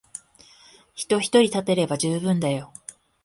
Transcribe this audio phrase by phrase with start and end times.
[0.95, 2.73] 人ひとり立てれば充分だよ。